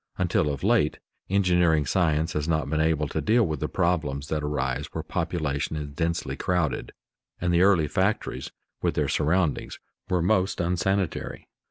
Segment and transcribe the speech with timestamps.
[0.17, 0.97] Until of late,
[1.29, 5.75] engineering science has not been able to deal with the problems that arise where population
[5.75, 6.91] is densely crowded,
[7.39, 8.49] and the early factories
[8.81, 9.77] with their surroundings
[10.09, 11.47] were most unsanitary.